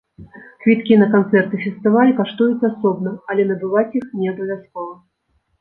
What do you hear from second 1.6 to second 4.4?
фестываль каштуюць асобна, але набываць іх не